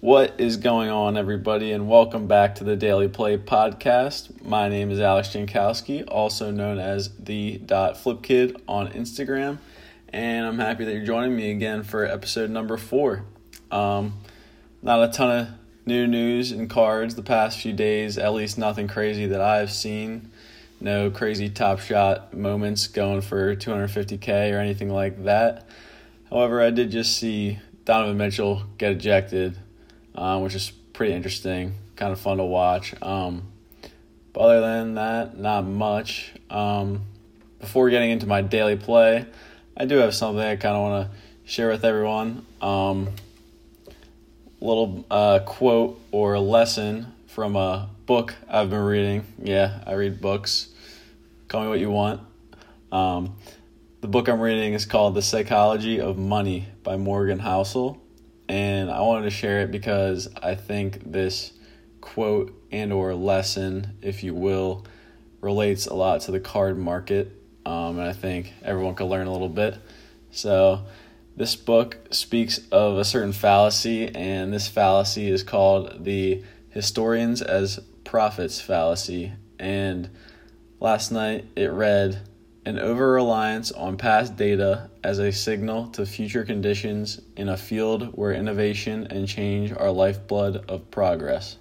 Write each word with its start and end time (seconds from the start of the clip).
What 0.00 0.34
is 0.38 0.58
going 0.58 0.90
on, 0.90 1.16
everybody, 1.16 1.72
and 1.72 1.88
welcome 1.88 2.26
back 2.26 2.56
to 2.56 2.64
the 2.64 2.76
Daily 2.76 3.08
Play 3.08 3.38
podcast. 3.38 4.44
My 4.44 4.68
name 4.68 4.90
is 4.90 5.00
Alex 5.00 5.28
Jankowski, 5.28 6.04
also 6.06 6.50
known 6.50 6.78
as 6.78 7.16
the 7.16 7.56
Dot 7.56 7.96
Flip 7.96 8.22
Kid 8.22 8.60
on 8.68 8.92
Instagram, 8.92 9.56
and 10.10 10.46
I'm 10.46 10.58
happy 10.58 10.84
that 10.84 10.92
you're 10.92 11.06
joining 11.06 11.34
me 11.34 11.50
again 11.50 11.82
for 11.82 12.04
episode 12.04 12.50
number 12.50 12.76
four. 12.76 13.24
Um, 13.70 14.20
not 14.82 15.02
a 15.02 15.10
ton 15.10 15.38
of 15.38 15.48
new 15.86 16.06
news 16.06 16.52
and 16.52 16.68
cards 16.68 17.14
the 17.14 17.22
past 17.22 17.58
few 17.58 17.72
days, 17.72 18.18
at 18.18 18.34
least 18.34 18.58
nothing 18.58 18.88
crazy 18.88 19.24
that 19.24 19.40
I've 19.40 19.72
seen. 19.72 20.30
No 20.78 21.10
crazy 21.10 21.48
top 21.48 21.80
shot 21.80 22.34
moments 22.34 22.86
going 22.86 23.22
for 23.22 23.56
250k 23.56 24.52
or 24.52 24.58
anything 24.58 24.90
like 24.90 25.24
that. 25.24 25.66
However, 26.28 26.60
I 26.60 26.68
did 26.68 26.90
just 26.90 27.16
see 27.16 27.60
Donovan 27.86 28.18
Mitchell 28.18 28.64
get 28.76 28.92
ejected 28.92 29.56
um, 30.16 30.42
which 30.42 30.54
is 30.54 30.70
pretty 30.92 31.12
interesting, 31.12 31.74
kind 31.96 32.12
of 32.12 32.20
fun 32.20 32.38
to 32.38 32.44
watch. 32.44 32.94
Um, 33.02 33.42
but 34.32 34.40
other 34.40 34.60
than 34.60 34.94
that, 34.94 35.38
not 35.38 35.66
much. 35.66 36.32
Um, 36.50 37.02
before 37.60 37.90
getting 37.90 38.10
into 38.10 38.26
my 38.26 38.42
daily 38.42 38.76
play, 38.76 39.26
I 39.76 39.84
do 39.84 39.96
have 39.96 40.14
something 40.14 40.42
I 40.42 40.56
kind 40.56 40.76
of 40.76 40.82
want 40.82 41.10
to 41.10 41.50
share 41.50 41.68
with 41.68 41.84
everyone. 41.84 42.44
Um, 42.60 43.10
little 44.60 45.04
uh, 45.10 45.40
quote 45.40 46.00
or 46.10 46.38
lesson 46.38 47.12
from 47.26 47.56
a 47.56 47.88
book 48.06 48.34
I've 48.48 48.70
been 48.70 48.84
reading. 48.84 49.24
Yeah, 49.42 49.82
I 49.86 49.94
read 49.94 50.20
books. 50.20 50.68
Call 51.48 51.62
me 51.62 51.68
what 51.68 51.80
you 51.80 51.90
want. 51.90 52.20
Um, 52.90 53.36
the 54.00 54.08
book 54.08 54.28
I'm 54.28 54.40
reading 54.40 54.72
is 54.72 54.86
called 54.86 55.14
The 55.14 55.22
Psychology 55.22 56.00
of 56.00 56.16
Money 56.16 56.68
by 56.82 56.96
Morgan 56.96 57.40
Housel 57.40 57.98
and 58.48 58.90
I 58.90 59.00
wanted 59.00 59.24
to 59.24 59.30
share 59.30 59.60
it 59.60 59.70
because 59.70 60.28
I 60.42 60.54
think 60.54 61.10
this 61.10 61.52
quote 62.00 62.52
and 62.70 62.92
or 62.92 63.14
lesson, 63.14 63.96
if 64.02 64.22
you 64.22 64.34
will, 64.34 64.84
relates 65.40 65.86
a 65.86 65.94
lot 65.94 66.20
to 66.22 66.32
the 66.32 66.40
card 66.40 66.78
market, 66.78 67.32
um, 67.64 67.98
and 67.98 68.08
I 68.08 68.12
think 68.12 68.52
everyone 68.62 68.94
could 68.94 69.06
learn 69.06 69.26
a 69.26 69.32
little 69.32 69.48
bit. 69.48 69.76
So, 70.30 70.84
this 71.36 71.54
book 71.54 71.98
speaks 72.12 72.60
of 72.72 72.96
a 72.96 73.04
certain 73.04 73.32
fallacy, 73.32 74.14
and 74.14 74.52
this 74.52 74.68
fallacy 74.68 75.28
is 75.28 75.42
called 75.42 76.04
the 76.04 76.42
historians 76.70 77.42
as 77.42 77.80
prophets 78.04 78.60
fallacy. 78.60 79.32
And 79.58 80.08
last 80.80 81.10
night 81.10 81.46
it 81.56 81.70
read 81.70 82.22
an 82.66 82.80
over 82.80 83.12
reliance 83.12 83.70
on 83.70 83.96
past 83.96 84.36
data 84.36 84.90
as 85.04 85.20
a 85.20 85.30
signal 85.30 85.86
to 85.86 86.04
future 86.04 86.44
conditions 86.44 87.20
in 87.36 87.48
a 87.48 87.56
field 87.56 88.16
where 88.16 88.32
innovation 88.32 89.06
and 89.08 89.28
change 89.28 89.72
are 89.72 89.92
lifeblood 89.92 90.68
of 90.68 90.90
progress. 90.90 91.58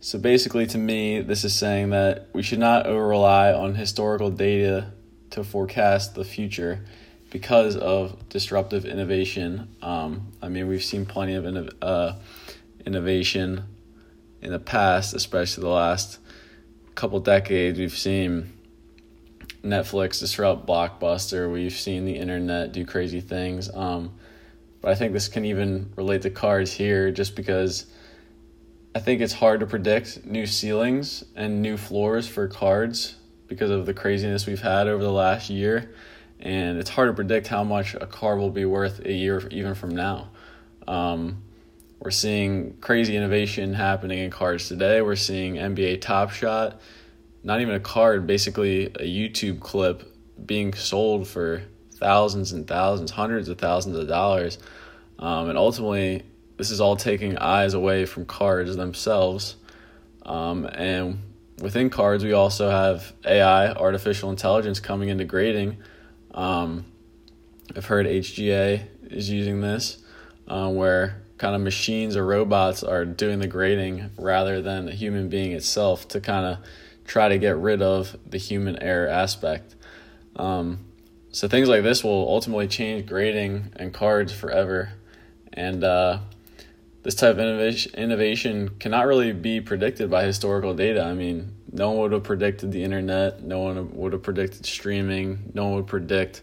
So 0.00 0.18
basically, 0.18 0.66
to 0.68 0.78
me, 0.78 1.20
this 1.20 1.44
is 1.44 1.54
saying 1.54 1.90
that 1.90 2.28
we 2.32 2.42
should 2.42 2.58
not 2.58 2.86
over 2.86 3.06
rely 3.06 3.52
on 3.52 3.74
historical 3.74 4.30
data 4.30 4.90
to 5.30 5.44
forecast 5.44 6.14
the 6.14 6.24
future 6.24 6.82
because 7.30 7.76
of 7.76 8.26
disruptive 8.30 8.86
innovation. 8.86 9.68
Um, 9.82 10.32
I 10.40 10.48
mean, 10.48 10.66
we've 10.66 10.84
seen 10.84 11.04
plenty 11.04 11.34
of 11.34 11.44
inno- 11.44 11.74
uh, 11.82 12.14
innovation 12.86 13.64
in 14.40 14.50
the 14.50 14.58
past, 14.58 15.12
especially 15.12 15.64
the 15.64 15.68
last 15.68 16.20
couple 16.94 17.20
decades. 17.20 17.78
We've 17.78 17.92
seen 17.92 18.55
Netflix 19.66 20.20
disrupt 20.20 20.66
Blockbuster. 20.66 21.52
We've 21.52 21.72
seen 21.72 22.04
the 22.04 22.16
internet 22.16 22.72
do 22.72 22.84
crazy 22.84 23.20
things. 23.20 23.72
Um, 23.74 24.14
but 24.80 24.90
I 24.90 24.94
think 24.94 25.12
this 25.12 25.28
can 25.28 25.44
even 25.44 25.92
relate 25.96 26.22
to 26.22 26.30
cards 26.30 26.72
here 26.72 27.10
just 27.10 27.36
because 27.36 27.86
I 28.94 29.00
think 29.00 29.20
it's 29.20 29.32
hard 29.32 29.60
to 29.60 29.66
predict 29.66 30.24
new 30.24 30.46
ceilings 30.46 31.24
and 31.34 31.60
new 31.60 31.76
floors 31.76 32.26
for 32.26 32.48
cards 32.48 33.16
because 33.46 33.70
of 33.70 33.86
the 33.86 33.94
craziness 33.94 34.46
we've 34.46 34.60
had 34.60 34.88
over 34.88 35.02
the 35.02 35.12
last 35.12 35.50
year. 35.50 35.94
And 36.40 36.78
it's 36.78 36.90
hard 36.90 37.08
to 37.08 37.14
predict 37.14 37.46
how 37.46 37.64
much 37.64 37.94
a 37.94 38.06
card 38.06 38.38
will 38.38 38.50
be 38.50 38.64
worth 38.64 39.04
a 39.04 39.12
year 39.12 39.46
even 39.50 39.74
from 39.74 39.90
now. 39.90 40.30
Um, 40.86 41.42
we're 41.98 42.10
seeing 42.10 42.76
crazy 42.80 43.16
innovation 43.16 43.74
happening 43.74 44.18
in 44.18 44.30
cards 44.30 44.68
today. 44.68 45.02
We're 45.02 45.16
seeing 45.16 45.54
NBA 45.54 46.00
Top 46.00 46.30
Shot 46.30 46.80
not 47.46 47.60
even 47.60 47.76
a 47.76 47.80
card, 47.80 48.26
basically 48.26 48.86
a 48.86 49.06
YouTube 49.06 49.60
clip 49.60 50.12
being 50.44 50.74
sold 50.74 51.28
for 51.28 51.62
thousands 51.92 52.50
and 52.50 52.66
thousands, 52.66 53.12
hundreds 53.12 53.48
of 53.48 53.56
thousands 53.56 53.96
of 53.96 54.08
dollars. 54.08 54.58
Um, 55.20 55.48
and 55.48 55.56
ultimately, 55.56 56.24
this 56.56 56.72
is 56.72 56.80
all 56.80 56.96
taking 56.96 57.38
eyes 57.38 57.72
away 57.72 58.04
from 58.04 58.26
cards 58.26 58.74
themselves. 58.74 59.54
Um, 60.22 60.66
and 60.66 61.20
within 61.62 61.88
cards, 61.88 62.24
we 62.24 62.32
also 62.32 62.68
have 62.68 63.12
AI, 63.24 63.70
artificial 63.70 64.28
intelligence, 64.30 64.80
coming 64.80 65.08
into 65.08 65.24
grading. 65.24 65.76
Um, 66.34 66.84
I've 67.76 67.86
heard 67.86 68.06
HGA 68.06 68.82
is 69.08 69.30
using 69.30 69.60
this, 69.60 69.98
uh, 70.48 70.68
where 70.68 71.22
kind 71.38 71.54
of 71.54 71.60
machines 71.60 72.16
or 72.16 72.26
robots 72.26 72.82
are 72.82 73.04
doing 73.04 73.38
the 73.38 73.46
grading 73.46 74.10
rather 74.18 74.60
than 74.60 74.88
a 74.88 74.92
human 74.92 75.28
being 75.28 75.52
itself 75.52 76.08
to 76.08 76.20
kind 76.20 76.44
of 76.44 76.58
try 77.06 77.28
to 77.28 77.38
get 77.38 77.56
rid 77.56 77.82
of 77.82 78.16
the 78.26 78.38
human 78.38 78.82
error 78.82 79.08
aspect. 79.08 79.74
Um, 80.36 80.84
so 81.30 81.48
things 81.48 81.68
like 81.68 81.82
this 81.82 82.02
will 82.02 82.28
ultimately 82.28 82.68
change 82.68 83.06
grading 83.06 83.72
and 83.76 83.92
cards 83.92 84.32
forever. 84.32 84.90
And 85.52 85.84
uh, 85.84 86.20
this 87.02 87.14
type 87.14 87.32
of 87.32 87.38
innovation, 87.38 87.94
innovation 87.94 88.70
cannot 88.78 89.06
really 89.06 89.32
be 89.32 89.60
predicted 89.60 90.10
by 90.10 90.24
historical 90.24 90.74
data. 90.74 91.02
I 91.02 91.14
mean, 91.14 91.52
no 91.72 91.90
one 91.90 91.98
would 92.00 92.12
have 92.12 92.24
predicted 92.24 92.72
the 92.72 92.82
internet. 92.82 93.42
No 93.42 93.60
one 93.60 93.94
would 93.96 94.12
have 94.12 94.22
predicted 94.22 94.66
streaming. 94.66 95.50
No 95.54 95.66
one 95.66 95.74
would 95.76 95.86
predict 95.86 96.42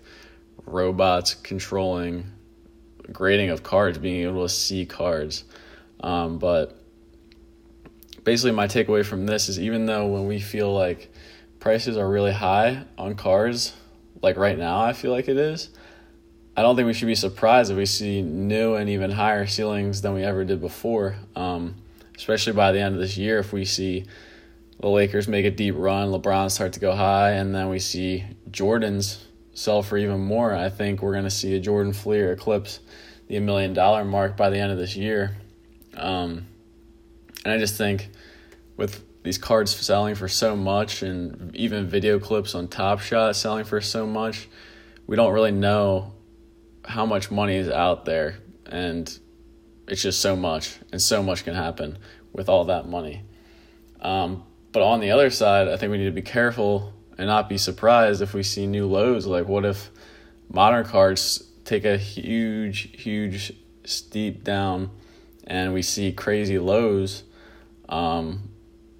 robots 0.66 1.34
controlling 1.34 2.32
grading 3.12 3.50
of 3.50 3.64
cards, 3.64 3.98
being 3.98 4.24
able 4.24 4.44
to 4.44 4.50
see 4.50 4.86
cards. 4.86 5.44
Um, 6.00 6.38
but 6.38 6.83
basically 8.24 8.52
my 8.52 8.68
takeaway 8.68 9.06
from 9.06 9.26
this 9.26 9.50
is 9.50 9.60
even 9.60 9.86
though 9.86 10.08
when 10.08 10.28
we 10.28 10.40
feel 10.40 10.74
like 10.74 11.12
prices 11.60 11.98
are 11.98 12.10
really 12.10 12.32
high 12.32 12.84
on 12.98 13.16
cars, 13.16 13.74
like 14.22 14.38
right 14.38 14.58
now 14.58 14.82
I 14.82 14.94
feel 14.94 15.12
like 15.12 15.28
it 15.28 15.38
is, 15.38 15.70
I 16.56 16.62
don't 16.62 16.76
think 16.76 16.86
we 16.86 16.94
should 16.94 17.08
be 17.08 17.16
surprised 17.16 17.72
if 17.72 17.78
we 17.78 17.86
see 17.86 18.22
new 18.22 18.76
and 18.76 18.90
even 18.90 19.12
higher 19.12 19.48
ceilings 19.48 20.02
than 20.02 20.14
we 20.14 20.24
ever 20.24 20.46
did 20.46 20.62
before. 20.62 21.16
Um, 21.36 21.76
especially 22.16 22.54
by 22.54 22.72
the 22.72 22.80
end 22.80 22.94
of 22.96 23.02
this 23.02 23.18
year, 23.18 23.40
if 23.40 23.52
we 23.52 23.66
see 23.66 24.06
the 24.80 24.88
Lakers 24.88 25.28
make 25.28 25.46
a 25.46 25.52
deep 25.52 25.76
run, 25.78 26.10
LeBron 26.10 26.52
start 26.52 26.74
to 26.74 26.80
go 26.80 26.96
high, 26.96 27.32
and 27.32 27.56
then 27.56 27.70
we 27.70 27.80
see 27.80 28.24
Jordans 28.52 29.24
sell 29.54 29.82
for 29.82 29.98
even 29.98 30.20
more. 30.20 30.54
I 30.54 30.70
think 30.70 31.02
we're 31.02 31.14
going 31.14 31.24
to 31.24 31.32
see 31.32 31.56
a 31.56 31.60
Jordan 31.60 31.94
Fleer 31.94 32.34
eclipse 32.34 32.80
the 33.28 33.40
million 33.40 33.74
dollar 33.74 34.04
mark 34.04 34.38
by 34.38 34.50
the 34.50 34.58
end 34.58 34.72
of 34.72 34.78
this 34.78 34.96
year. 34.96 35.38
Um, 35.96 36.48
and 37.44 37.54
I 37.54 37.58
just 37.58 37.76
think 37.78 38.10
with 38.78 39.04
these 39.24 39.38
cards 39.38 39.76
selling 39.76 40.16
for 40.16 40.28
so 40.28 40.56
much 40.56 41.02
and 41.02 41.56
even 41.56 41.88
video 41.88 42.20
clips 42.20 42.56
on 42.56 42.68
Top 42.68 43.00
Shot 43.00 43.36
selling 43.36 43.64
for 43.64 43.82
so 43.82 44.06
much, 44.06 44.50
we 45.08 45.16
don't 45.16 45.34
really 45.34 45.52
know 45.52 46.14
how 46.86 47.06
much 47.06 47.32
money 47.32 47.56
is 47.56 47.70
out 47.70 48.06
there. 48.06 48.40
And 48.66 49.18
it's 49.88 50.02
just 50.02 50.22
so 50.22 50.36
much, 50.36 50.78
and 50.92 51.02
so 51.02 51.22
much 51.22 51.44
can 51.44 51.56
happen 51.56 51.98
with 52.32 52.50
all 52.50 52.66
that 52.66 52.88
money. 52.88 53.24
Um, 54.02 54.44
but 54.72 54.82
on 54.82 55.00
the 55.00 55.12
other 55.12 55.30
side, 55.30 55.68
I 55.68 55.78
think 55.78 55.92
we 55.92 55.98
need 55.98 56.06
to 56.06 56.12
be 56.12 56.22
careful 56.22 56.94
and 57.18 57.28
not 57.28 57.48
be 57.48 57.58
surprised 57.58 58.22
if 58.22 58.34
we 58.34 58.44
see 58.44 58.66
new 58.66 58.88
lows. 58.88 59.26
Like, 59.26 59.48
what 59.48 59.66
if 59.66 59.90
modern 60.50 60.86
cards 60.86 61.44
take 61.64 61.86
a 61.86 61.98
huge, 61.98 63.02
huge 63.02 63.54
steep 63.86 64.44
down 64.44 64.90
and 65.46 65.74
we 65.74 65.82
see 65.82 66.12
crazy 66.12 66.58
lows? 66.58 67.24
Um, 67.90 68.50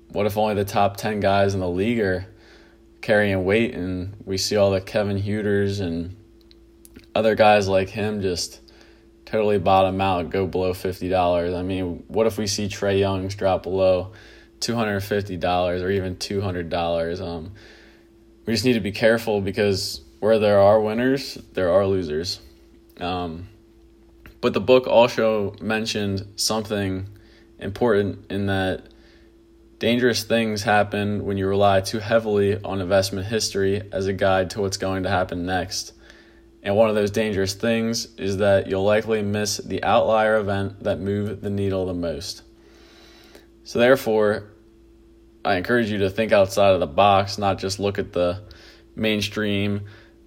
what 0.10 0.26
if 0.26 0.38
only 0.38 0.56
the 0.56 0.66
top 0.66 0.98
10 0.98 1.20
guys 1.20 1.54
in 1.54 1.60
the 1.60 1.70
league 1.70 2.00
are 2.00 2.28
carrying 3.02 3.44
weight 3.44 3.74
and 3.74 4.16
we 4.26 4.38
see 4.38 4.56
all 4.56 4.72
the 4.72 4.82
Kevin 4.82 5.18
Huerters 5.18 5.80
and 5.80 6.16
other 7.16 7.36
guys 7.36 7.68
like 7.68 7.90
him 7.90 8.22
just 8.22 8.62
totally 9.26 9.58
bottom 9.58 10.00
out, 10.00 10.30
go 10.30 10.46
below 10.46 10.74
$50? 10.74 11.58
I 11.58 11.62
mean, 11.64 12.04
what 12.08 12.28
if 12.28 12.38
we 12.38 12.48
see 12.48 12.68
Trae 12.68 13.00
Young's 13.00 13.36
drop 13.36 13.64
below 13.64 14.12
$250 14.60 15.84
or 15.84 15.90
even 15.90 16.16
$200? 16.16 17.22
Um, 17.22 17.52
we 18.46 18.54
just 18.54 18.66
need 18.66 18.74
to 18.74 18.80
be 18.80 18.92
careful 18.92 19.42
because 19.42 20.02
where 20.20 20.40
there 20.40 20.60
are 20.60 20.80
winners, 20.80 21.38
there 21.54 21.72
are 21.72 21.86
losers. 21.88 22.40
Um, 23.00 23.50
but 24.42 24.54
the 24.54 24.62
book 24.62 24.88
also 24.88 25.56
mentioned 25.62 26.28
something 26.36 27.08
important 27.60 28.32
in 28.32 28.48
that 28.48 28.88
dangerous 29.80 30.24
things 30.24 30.64
happen 30.64 31.26
when 31.26 31.38
you 31.38 31.48
rely 31.48 31.82
too 31.82 32.00
heavily 32.00 32.62
on 32.64 32.82
investment 32.82 33.28
history 33.28 33.82
as 33.92 34.08
a 34.08 34.14
guide 34.14 34.50
to 34.52 34.62
what's 34.62 34.78
going 34.78 35.04
to 35.04 35.10
happen 35.10 35.46
next. 35.46 35.94
And 36.62 36.76
one 36.76 36.90
of 36.90 36.96
those 36.96 37.12
dangerous 37.12 37.54
things 37.54 38.08
is 38.16 38.38
that 38.38 38.68
you'll 38.68 38.86
likely 38.86 39.22
miss 39.22 39.58
the 39.58 39.84
outlier 39.84 40.38
event 40.38 40.84
that 40.84 41.00
moved 41.00 41.42
the 41.42 41.50
needle 41.50 41.86
the 41.86 41.94
most. 41.94 42.44
So, 43.66 43.80
therefore, 43.80 44.52
I 45.44 45.56
encourage 45.56 45.92
you 45.92 45.98
to 46.00 46.10
think 46.10 46.32
outside 46.32 46.74
of 46.74 46.80
the 46.80 46.88
box, 46.88 47.38
not 47.38 47.60
just 47.60 47.80
look 47.80 48.00
at 48.00 48.14
the 48.14 48.44
mainstream 48.96 49.82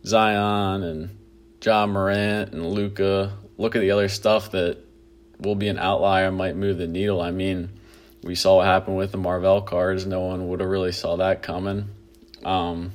Zion 0.05 0.83
and 0.83 1.19
Ja 1.65 1.87
Morant 1.87 2.53
and 2.53 2.67
Luka. 2.67 3.33
Look 3.57 3.75
at 3.75 3.81
the 3.81 3.91
other 3.91 4.09
stuff 4.09 4.53
that 4.53 4.79
will 5.41 5.55
be 5.55 5.69
an 5.69 5.79
outlier, 5.79 6.31
might 6.31 6.57
move 6.57 6.79
the 6.79 6.87
needle. 6.87 7.21
I 7.21 7.31
mean, 7.31 7.71
we 8.23 8.35
saw 8.35 8.57
what 8.57 8.67
happened 8.67 8.97
with 8.97 9.13
the 9.13 9.19
Marvel 9.19 9.61
cards. 9.61 10.07
No 10.07 10.21
one 10.21 10.49
would 10.49 10.61
have 10.61 10.69
really 10.69 10.93
saw 10.93 11.17
that 11.17 11.43
coming. 11.43 11.87
Um, 12.45 12.93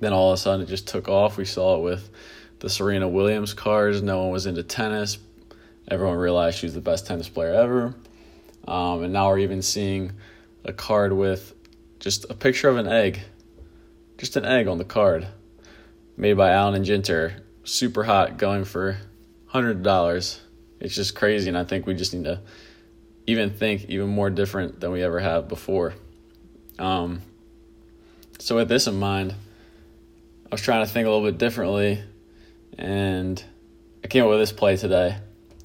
then 0.00 0.12
all 0.12 0.30
of 0.30 0.34
a 0.34 0.36
sudden 0.38 0.62
it 0.62 0.68
just 0.68 0.88
took 0.88 1.08
off. 1.08 1.36
We 1.36 1.44
saw 1.44 1.76
it 1.76 1.82
with 1.82 2.08
the 2.60 2.70
Serena 2.70 3.08
Williams 3.08 3.54
cards. 3.54 4.02
No 4.02 4.22
one 4.22 4.30
was 4.30 4.46
into 4.46 4.62
tennis. 4.62 5.18
Everyone 5.90 6.16
realized 6.16 6.58
she 6.58 6.66
was 6.66 6.74
the 6.74 6.80
best 6.80 7.06
tennis 7.06 7.28
player 7.28 7.54
ever. 7.54 7.94
Um, 8.66 9.04
and 9.04 9.12
now 9.12 9.28
we're 9.28 9.38
even 9.38 9.62
seeing 9.62 10.12
a 10.64 10.72
card 10.72 11.12
with 11.12 11.54
just 11.98 12.26
a 12.30 12.34
picture 12.34 12.68
of 12.68 12.76
an 12.76 12.86
egg, 12.86 13.20
just 14.18 14.36
an 14.36 14.44
egg 14.44 14.68
on 14.68 14.78
the 14.78 14.84
card, 14.84 15.26
made 16.16 16.34
by 16.34 16.50
Allen 16.50 16.74
and 16.74 16.84
Ginter. 16.84 17.40
Super 17.64 18.04
hot, 18.04 18.38
going 18.38 18.64
for 18.64 18.98
hundred 19.46 19.82
dollars. 19.82 20.40
It's 20.80 20.94
just 20.94 21.14
crazy, 21.14 21.48
and 21.48 21.58
I 21.58 21.64
think 21.64 21.86
we 21.86 21.94
just 21.94 22.14
need 22.14 22.24
to 22.24 22.40
even 23.26 23.50
think 23.50 23.86
even 23.86 24.08
more 24.08 24.30
different 24.30 24.80
than 24.80 24.90
we 24.90 25.02
ever 25.02 25.20
have 25.20 25.48
before. 25.48 25.94
Um, 26.78 27.20
so 28.38 28.56
with 28.56 28.68
this 28.68 28.86
in 28.86 28.98
mind, 28.98 29.32
I 29.32 30.48
was 30.52 30.62
trying 30.62 30.86
to 30.86 30.90
think 30.90 31.06
a 31.06 31.10
little 31.10 31.26
bit 31.26 31.38
differently, 31.38 32.02
and 32.78 33.42
I 34.04 34.08
came 34.08 34.24
up 34.24 34.30
with 34.30 34.38
this 34.38 34.52
play 34.52 34.76
today. 34.76 35.16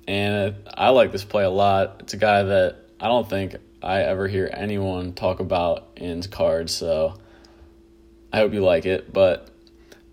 And 0.07 0.55
I 0.73 0.89
like 0.89 1.11
this 1.13 1.23
play 1.23 1.45
a 1.45 1.49
lot. 1.49 1.97
It's 2.01 2.13
a 2.13 2.17
guy 2.17 2.43
that 2.43 2.75
I 2.99 3.07
don't 3.07 3.29
think 3.29 3.55
I 3.81 4.01
ever 4.01 4.27
hear 4.27 4.49
anyone 4.51 5.13
talk 5.13 5.39
about 5.39 5.91
in 5.95 6.21
cards, 6.23 6.73
so 6.73 7.17
I 8.31 8.37
hope 8.39 8.53
you 8.53 8.61
like 8.61 8.85
it. 8.85 9.13
But 9.13 9.47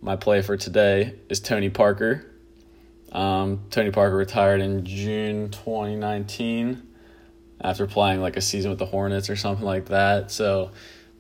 my 0.01 0.15
play 0.15 0.43
for 0.43 0.57
today 0.57 1.17
is 1.29 1.41
Tony 1.41 1.71
Parker. 1.71 2.25
Um, 3.13 3.63
Tony 3.71 3.91
Parker 3.91 4.17
retired 4.17 4.61
in 4.61 4.85
June 4.85 5.51
2019 5.51 6.83
after 7.61 7.87
playing 7.87 8.21
like 8.21 8.37
a 8.37 8.41
season 8.41 8.71
with 8.71 8.79
the 8.79 8.87
Hornets 8.87 9.29
or 9.29 9.37
something 9.37 9.65
like 9.65 9.87
that. 9.87 10.31
So 10.31 10.71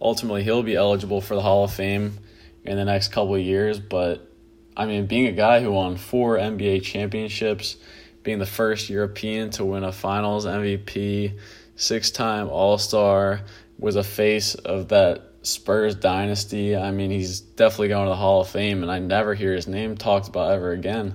ultimately, 0.00 0.42
he'll 0.44 0.62
be 0.62 0.76
eligible 0.76 1.20
for 1.20 1.34
the 1.34 1.42
Hall 1.42 1.64
of 1.64 1.72
Fame 1.72 2.18
in 2.64 2.76
the 2.76 2.84
next 2.84 3.08
couple 3.08 3.34
of 3.34 3.40
years. 3.40 3.80
But 3.80 4.30
I 4.76 4.86
mean, 4.86 5.06
being 5.06 5.26
a 5.26 5.32
guy 5.32 5.60
who 5.60 5.72
won 5.72 5.96
four 5.96 6.36
NBA 6.36 6.82
championships, 6.82 7.76
being 8.22 8.38
the 8.38 8.46
first 8.46 8.88
European 8.88 9.50
to 9.50 9.64
win 9.64 9.84
a 9.84 9.92
Finals 9.92 10.46
MVP, 10.46 11.38
six 11.76 12.10
time 12.10 12.48
All 12.48 12.78
Star, 12.78 13.42
was 13.78 13.96
a 13.96 14.04
face 14.04 14.54
of 14.54 14.88
that 14.88 15.22
Spurs 15.42 15.94
dynasty. 15.94 16.76
I 16.76 16.90
mean, 16.90 17.10
he's 17.10 17.40
definitely 17.40 17.88
going 17.88 18.06
to 18.06 18.10
the 18.10 18.16
Hall 18.16 18.42
of 18.42 18.48
Fame, 18.48 18.82
and 18.82 18.92
I 18.92 18.98
never 18.98 19.34
hear 19.34 19.54
his 19.54 19.66
name 19.66 19.96
talked 19.96 20.28
about 20.28 20.52
ever 20.52 20.72
again. 20.72 21.14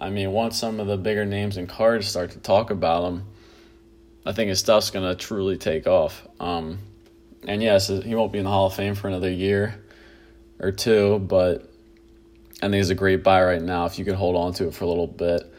I 0.00 0.10
mean, 0.10 0.32
once 0.32 0.58
some 0.58 0.78
of 0.80 0.86
the 0.86 0.96
bigger 0.96 1.24
names 1.24 1.56
and 1.56 1.68
cards 1.68 2.06
start 2.06 2.30
to 2.32 2.38
talk 2.38 2.70
about 2.70 3.04
him, 3.04 3.24
I 4.24 4.32
think 4.32 4.48
his 4.48 4.60
stuff's 4.60 4.90
going 4.90 5.08
to 5.08 5.14
truly 5.14 5.56
take 5.56 5.86
off. 5.86 6.26
Um, 6.38 6.78
and 7.46 7.62
yes, 7.62 7.88
he 7.88 8.14
won't 8.14 8.32
be 8.32 8.38
in 8.38 8.44
the 8.44 8.50
Hall 8.50 8.66
of 8.66 8.74
Fame 8.74 8.94
for 8.94 9.08
another 9.08 9.30
year 9.30 9.82
or 10.60 10.70
two, 10.70 11.18
but 11.18 11.68
I 12.62 12.68
think 12.68 12.74
it's 12.74 12.90
a 12.90 12.94
great 12.94 13.22
buy 13.22 13.42
right 13.42 13.62
now 13.62 13.86
if 13.86 13.98
you 13.98 14.04
can 14.04 14.14
hold 14.14 14.36
on 14.36 14.52
to 14.54 14.68
it 14.68 14.74
for 14.74 14.84
a 14.84 14.88
little 14.88 15.06
bit. 15.06 15.52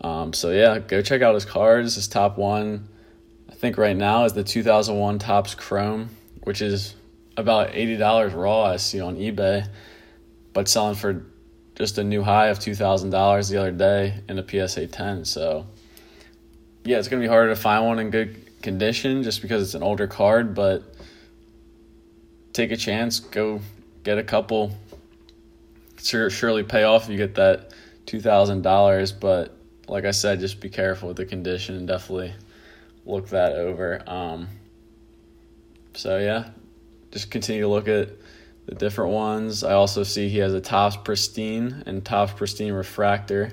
Um, 0.00 0.32
so 0.32 0.50
yeah, 0.50 0.78
go 0.78 1.02
check 1.02 1.22
out 1.22 1.34
his 1.34 1.44
cards. 1.44 1.94
His 1.94 2.08
top 2.08 2.36
one, 2.36 2.88
I 3.50 3.54
think 3.54 3.78
right 3.78 3.96
now 3.96 4.24
is 4.24 4.32
the 4.32 4.44
2001 4.44 5.18
Topps 5.18 5.54
Chrome, 5.54 6.10
which 6.42 6.60
is 6.60 6.94
about 7.36 7.74
eighty 7.74 7.96
dollars 7.96 8.32
raw. 8.32 8.64
I 8.64 8.76
see 8.76 9.00
on 9.00 9.16
eBay, 9.16 9.68
but 10.52 10.68
selling 10.68 10.94
for 10.94 11.24
just 11.76 11.98
a 11.98 12.04
new 12.04 12.22
high 12.22 12.48
of 12.48 12.58
two 12.58 12.74
thousand 12.74 13.10
dollars 13.10 13.48
the 13.48 13.58
other 13.58 13.70
day 13.70 14.20
in 14.28 14.38
a 14.38 14.68
PSA 14.68 14.88
10. 14.88 15.24
So 15.24 15.66
yeah, 16.84 16.98
it's 16.98 17.08
gonna 17.08 17.22
be 17.22 17.28
harder 17.28 17.50
to 17.50 17.56
find 17.56 17.84
one 17.84 17.98
in 17.98 18.10
good 18.10 18.62
condition 18.62 19.22
just 19.22 19.42
because 19.42 19.62
it's 19.62 19.74
an 19.74 19.82
older 19.82 20.06
card, 20.06 20.54
but 20.54 20.82
take 22.52 22.72
a 22.72 22.76
chance, 22.76 23.20
go 23.20 23.60
get 24.02 24.18
a 24.18 24.24
couple. 24.24 24.76
Sure, 26.02 26.30
surely 26.30 26.62
pay 26.62 26.84
off 26.84 27.04
if 27.04 27.10
you 27.10 27.16
get 27.16 27.34
that 27.36 27.72
two 28.06 28.20
thousand 28.20 28.62
dollars, 28.62 29.12
but 29.12 29.54
like 29.88 30.04
I 30.04 30.10
said, 30.10 30.40
just 30.40 30.60
be 30.60 30.70
careful 30.70 31.08
with 31.08 31.16
the 31.18 31.26
condition 31.26 31.76
and 31.76 31.86
definitely 31.86 32.32
look 33.04 33.28
that 33.28 33.52
over. 33.52 34.02
Um, 34.06 34.48
so 35.94 36.18
yeah, 36.18 36.48
just 37.10 37.30
continue 37.30 37.62
to 37.62 37.68
look 37.68 37.88
at 37.88 38.08
the 38.66 38.74
different 38.74 39.12
ones. 39.12 39.64
I 39.64 39.72
also 39.72 40.02
see 40.02 40.28
he 40.28 40.38
has 40.38 40.52
a 40.52 40.60
Topps 40.60 40.96
Pristine 40.96 41.84
and 41.86 42.04
Topps 42.04 42.32
Pristine 42.32 42.72
Refractor. 42.72 43.52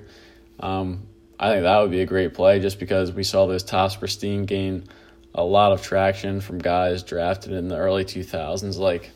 Um, 0.59 1.07
I 1.39 1.51
think 1.51 1.63
that 1.63 1.79
would 1.79 1.91
be 1.91 2.01
a 2.01 2.05
great 2.05 2.33
play 2.33 2.59
just 2.59 2.79
because 2.79 3.11
we 3.11 3.23
saw 3.23 3.45
those 3.45 3.63
Topps 3.63 3.95
Pristine 3.95 4.45
gain 4.45 4.85
a 5.35 5.43
lot 5.43 5.71
of 5.71 5.81
traction 5.81 6.41
from 6.41 6.59
guys 6.59 7.03
drafted 7.03 7.53
in 7.53 7.67
the 7.67 7.77
early 7.77 8.05
2000s 8.05 8.77
like 8.77 9.11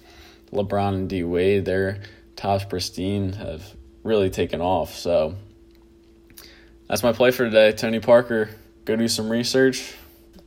LeBron 0.52 0.94
and 0.94 1.10
D 1.10 1.24
Wade. 1.24 1.66
Their 1.66 2.02
Topps 2.36 2.66
Pristine 2.66 3.34
have 3.34 3.64
really 4.04 4.30
taken 4.30 4.62
off. 4.62 4.96
So 4.96 5.36
that's 6.88 7.04
my 7.04 7.12
play 7.12 7.32
for 7.32 7.46
today. 7.46 7.72
Tony 7.72 8.00
Parker, 8.00 8.50
go 8.86 8.96
do 8.96 9.08
some 9.08 9.30
research, 9.30 9.96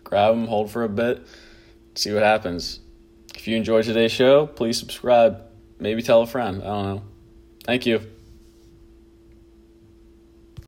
grab 0.04 0.34
him, 0.34 0.46
hold 0.46 0.70
for 0.70 0.84
a 0.84 0.88
bit, 0.88 1.26
see 1.94 2.12
what 2.12 2.22
happens. 2.22 2.80
If 3.40 3.48
you 3.48 3.56
enjoyed 3.56 3.86
today's 3.86 4.12
show, 4.12 4.46
please 4.46 4.78
subscribe. 4.78 5.40
Maybe 5.78 6.02
tell 6.02 6.20
a 6.20 6.26
friend. 6.26 6.62
I 6.62 6.66
don't 6.66 6.84
know. 6.84 7.02
Thank 7.64 7.86
you. 7.86 8.02